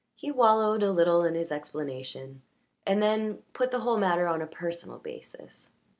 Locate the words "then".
3.03-3.43